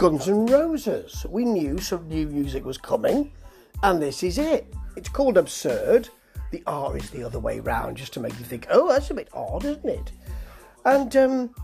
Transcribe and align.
Guns 0.00 0.30
N' 0.30 0.46
Roses. 0.46 1.26
We 1.28 1.44
knew 1.44 1.76
some 1.76 2.08
new 2.08 2.26
music 2.26 2.64
was 2.64 2.78
coming, 2.78 3.32
and 3.82 4.00
this 4.00 4.22
is 4.22 4.38
it. 4.38 4.72
It's 4.96 5.10
called 5.10 5.36
Absurd. 5.36 6.08
The 6.52 6.62
R 6.66 6.96
is 6.96 7.10
the 7.10 7.22
other 7.22 7.38
way 7.38 7.60
round, 7.60 7.98
just 7.98 8.14
to 8.14 8.20
make 8.20 8.32
you 8.38 8.46
think, 8.46 8.66
oh, 8.70 8.88
that's 8.88 9.10
a 9.10 9.14
bit 9.14 9.28
odd, 9.34 9.66
isn't 9.66 9.86
it? 9.86 10.12
And 10.86 11.14
um, 11.16 11.54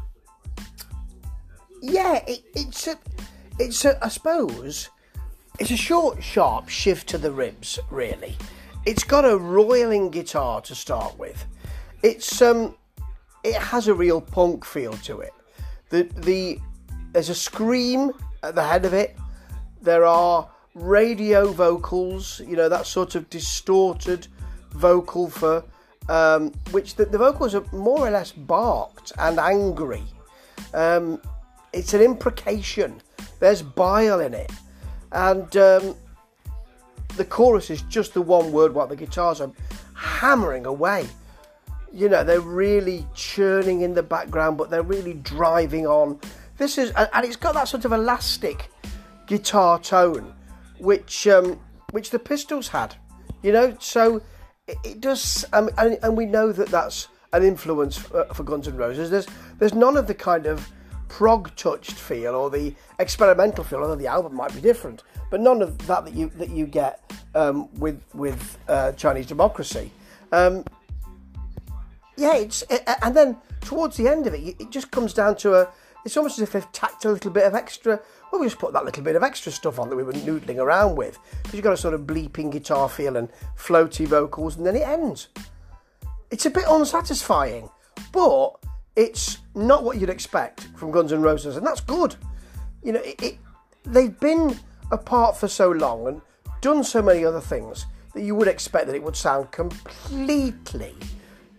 yeah, 1.81 2.23
it, 2.29 2.45
it's 2.55 2.89
a, 2.89 2.99
it's 3.59 3.87
a, 3.87 4.05
I 4.05 4.09
suppose, 4.09 4.91
it's 5.59 5.71
a 5.71 5.77
short, 5.79 6.23
sharp 6.23 6.69
shift 6.69 7.09
to 7.09 7.17
the 7.17 7.33
ribs. 7.33 7.79
Really, 7.91 8.37
it's 8.85 9.03
got 9.03 9.25
a 9.25 9.39
roiling 9.39 10.11
guitar 10.11 10.61
to 10.61 10.75
start 10.75 11.19
with. 11.19 11.47
It's 12.03 12.43
um, 12.43 12.77
it 13.43 13.55
has 13.55 13.89
a 13.89 13.95
real 13.95 14.21
punk 14.21 14.67
feel 14.67 14.93
to 14.93 15.21
it. 15.21 15.33
The 15.89 16.03
the 16.19 16.61
there's 17.13 17.31
a 17.31 17.35
scream 17.35 18.13
at 18.47 18.55
the 18.55 18.63
head 18.63 18.85
of 18.85 18.95
it. 18.95 19.17
There 19.83 20.05
are 20.05 20.49
radio 20.75 21.53
vocals, 21.53 22.41
you 22.47 22.57
know, 22.57 22.69
that 22.69 22.87
sort 22.87 23.15
of 23.15 23.29
distorted 23.31 24.29
vocal 24.73 25.29
for 25.29 25.65
um, 26.09 26.53
which 26.71 26.95
the, 26.95 27.05
the, 27.07 27.19
vocals 27.19 27.55
are 27.55 27.65
more 27.73 28.07
or 28.07 28.11
less 28.11 28.31
barked 28.31 29.13
and 29.19 29.39
angry. 29.39 30.05
Um, 30.73 31.21
it's 31.73 31.95
an 31.95 32.01
imprecation. 32.01 33.01
There's 33.41 33.63
bile 33.63 34.21
in 34.21 34.33
it, 34.33 34.53
and 35.13 35.57
um, 35.57 35.97
the 37.17 37.25
chorus 37.25 37.71
is 37.71 37.83
just 37.83 38.15
the 38.15 38.23
one 38.23 38.53
word 38.53 38.73
while 38.73 38.87
the 38.87 38.97
guitars 38.97 39.41
are 39.41 39.51
hammering 39.95 40.67
away. 40.67 41.07
You 41.93 42.09
know, 42.09 42.23
they're 42.23 42.41
really 42.41 43.07
churning 43.15 43.81
in 43.81 43.95
the 43.95 44.03
background, 44.03 44.59
but 44.59 44.71
they're 44.71 44.83
really 44.83 45.15
driving 45.15 45.87
on. 45.87 46.21
This 46.57 46.79
is, 46.79 46.91
and 46.93 47.25
it's 47.25 47.37
got 47.37 47.55
that 47.55 47.69
sort 47.69 47.85
of 47.85 47.93
elastic 47.93 48.71
guitar 49.27 49.79
tone, 49.79 50.35
which 50.79 51.27
um, 51.27 51.61
which 51.91 52.11
the 52.11 52.19
Pistols 52.19 52.69
had. 52.69 52.95
You 53.43 53.53
know, 53.53 53.77
so 53.79 54.23
it, 54.67 54.79
it 54.85 55.01
does, 55.01 55.45
um, 55.53 55.71
and, 55.79 55.99
and, 56.03 56.17
we 56.17 56.27
know 56.27 56.51
that 56.53 56.69
that's 56.69 57.09
an 57.33 57.45
influence 57.45 57.97
for, 57.97 58.25
for 58.35 58.43
Guns 58.43 58.67
N' 58.67 58.77
Roses. 58.77 59.11
There's 59.11 59.27
there's 59.59 59.75
none 59.75 59.97
of 59.97 60.07
the 60.07 60.15
kind 60.15 60.47
of 60.47 60.69
prog 61.09 61.55
touched 61.55 61.93
feel 61.93 62.35
or 62.35 62.51
the 62.51 62.75
experimental 62.99 63.63
feel, 63.63 63.81
although 63.81 63.95
the 63.95 64.07
album 64.07 64.35
might 64.35 64.55
be 64.55 64.61
different, 64.61 65.03
but 65.31 65.41
none 65.41 65.63
of 65.63 65.79
that 65.87 66.05
that 66.05 66.15
you 66.15 66.31
that 66.37 66.51
you 66.51 66.67
get 66.67 67.13
um, 67.35 67.69
with 67.75 68.01
with 68.15 68.59
uh, 68.69 68.93
Chinese 68.93 69.27
Democracy. 69.27 69.91
Um, 70.33 70.65
yeah, 72.17 72.37
it's 72.37 72.63
it, 72.71 72.83
and 73.03 73.15
then 73.15 73.37
towards 73.61 73.97
the 73.97 74.09
end 74.09 74.27
of 74.27 74.35
it, 74.35 74.57
it 74.59 74.71
just 74.71 74.91
comes 74.91 75.13
down 75.13 75.37
to 75.37 75.55
a. 75.55 75.69
It's 76.07 76.17
almost 76.17 76.39
as 76.39 76.45
if 76.45 76.53
they've 76.53 76.71
tacked 76.71 77.05
a 77.05 77.11
little 77.11 77.33
bit 77.33 77.43
of 77.43 77.57
extra. 77.57 78.01
Well, 78.31 78.41
we 78.41 78.47
just 78.47 78.61
put 78.61 78.73
that 78.75 78.85
little 78.85 79.03
bit 79.03 79.17
of 79.17 79.25
extra 79.25 79.51
stuff 79.51 79.81
on 79.81 79.91
that 79.91 79.97
we 79.97 80.05
were 80.05 80.13
noodling 80.13 80.59
around 80.59 80.95
with 80.95 81.19
because 81.43 81.55
you've 81.55 81.65
got 81.65 81.73
a 81.73 81.77
sort 81.77 81.95
of 81.95 82.03
bleeping 82.03 82.53
guitar 82.53 82.89
feel 82.89 83.17
and 83.17 83.29
floaty 83.59 84.07
vocals, 84.07 84.57
and 84.57 84.65
then 84.65 84.77
it 84.77 84.87
ends. 84.87 85.27
It's 86.31 86.47
a 86.47 86.51
bit 86.51 86.63
unsatisfying, 86.69 87.69
but 88.13 88.53
it's 88.95 89.39
not 89.57 89.83
what 89.83 89.99
you'd 89.99 90.09
expect 90.09 90.69
from 90.77 90.93
Guns 90.93 91.13
N' 91.13 91.23
Roses, 91.23 91.57
and 91.57 91.67
that's 91.67 91.81
good. 91.81 92.15
You 92.85 92.93
know, 92.93 93.01
it, 93.01 93.21
it, 93.21 93.39
they've 93.83 94.19
been 94.21 94.57
apart 94.93 95.37
for 95.37 95.49
so 95.49 95.73
long 95.73 96.07
and 96.07 96.21
done 96.61 96.85
so 96.85 97.03
many 97.03 97.25
other 97.25 97.41
things 97.41 97.85
that 98.15 98.23
you 98.23 98.37
would 98.37 98.47
expect 98.47 98.87
that 98.87 98.95
it 98.95 99.03
would 99.03 99.17
sound 99.17 99.51
completely 99.51 100.95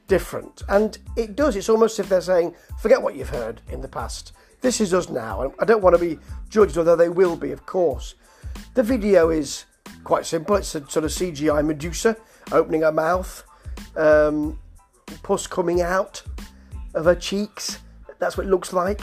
different. 0.08 0.64
And 0.70 0.98
it 1.16 1.36
does. 1.36 1.56
It's 1.56 1.70
almost 1.70 2.00
as 2.00 2.06
if 2.06 2.10
they're 2.10 2.22
saying, 2.22 2.56
forget 2.80 3.02
what 3.02 3.16
you've 3.16 3.30
heard 3.30 3.62
in 3.70 3.82
the 3.82 3.88
past. 3.88 4.34
This 4.62 4.82
is 4.82 4.94
us 4.94 5.10
now. 5.10 5.42
And 5.42 5.54
I 5.60 5.66
don't 5.66 5.84
want 5.84 5.96
to 5.96 6.02
be 6.02 6.20
judged, 6.50 6.78
although 6.78 6.96
they 6.96 7.10
will 7.10 7.36
be, 7.36 7.52
of 7.52 7.66
course. 7.66 8.16
The 8.74 8.84
video 8.84 9.30
is 9.30 9.66
quite 10.04 10.26
simple. 10.26 10.56
It's 10.56 10.74
a 10.76 10.90
sort 10.90 11.06
of 11.06 11.12
CGI 11.12 11.66
Medusa 11.66 12.18
opening 12.52 12.82
her 12.82 12.92
mouth, 12.92 13.44
um, 13.96 14.58
pus 15.24 15.48
coming 15.48 15.82
out 15.82 16.24
of 16.94 17.06
her 17.06 17.16
cheeks. 17.16 17.80
That's 18.20 18.38
what 18.38 18.48
it 18.48 18.50
looks 18.50 18.74
like. 18.74 19.02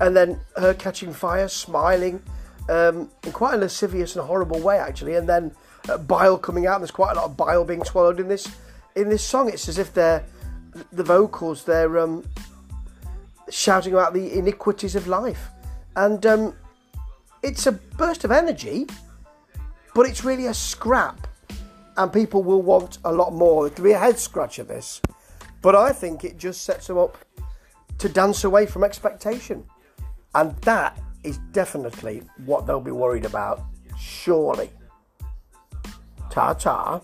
And 0.00 0.16
then 0.16 0.40
her 0.56 0.74
catching 0.74 1.12
fire, 1.12 1.46
smiling 1.48 2.22
um, 2.68 3.10
in 3.24 3.32
quite 3.32 3.54
a 3.54 3.58
lascivious 3.58 4.16
and 4.16 4.24
horrible 4.24 4.60
way, 4.60 4.78
actually. 4.78 5.14
And 5.14 5.28
then 5.28 5.54
uh, 5.88 5.98
bile 5.98 6.38
coming 6.38 6.66
out. 6.66 6.78
There's 6.78 6.90
quite 6.90 7.12
a 7.12 7.14
lot 7.16 7.26
of 7.26 7.36
bile 7.36 7.64
being 7.64 7.84
swallowed 7.84 8.18
in 8.18 8.28
this 8.28 8.48
in 8.96 9.08
this 9.08 9.24
song. 9.24 9.48
It's 9.48 9.68
as 9.68 9.78
if 9.78 9.92
they're 9.94 10.24
the 10.92 11.02
vocals 11.02 11.64
they're 11.64 11.98
um, 11.98 12.24
shouting 13.48 13.92
about 13.92 14.14
the 14.14 14.32
iniquities 14.38 14.94
of 14.94 15.06
life, 15.06 15.48
and 15.96 16.24
um, 16.26 16.54
it's 17.42 17.66
a 17.66 17.72
burst 17.72 18.24
of 18.24 18.30
energy, 18.30 18.86
but 19.94 20.06
it's 20.06 20.24
really 20.24 20.46
a 20.46 20.54
scrap, 20.54 21.26
and 21.96 22.12
people 22.12 22.42
will 22.42 22.62
want 22.62 22.98
a 23.04 23.12
lot 23.12 23.32
more. 23.32 23.66
It'll 23.66 23.84
be 23.84 23.92
a 23.92 23.98
head 23.98 24.18
scratcher 24.18 24.64
this, 24.64 25.00
but 25.62 25.74
I 25.74 25.92
think 25.92 26.24
it 26.24 26.38
just 26.38 26.62
sets 26.62 26.86
them 26.86 26.98
up 26.98 27.18
to 27.98 28.08
dance 28.08 28.44
away 28.44 28.66
from 28.66 28.84
expectation, 28.84 29.64
and 30.34 30.56
that 30.58 30.98
is 31.24 31.38
definitely 31.52 32.22
what 32.46 32.66
they'll 32.66 32.80
be 32.80 32.90
worried 32.90 33.24
about. 33.24 33.60
Surely. 33.98 34.70
Ta 36.30 36.54
ta. 36.54 37.00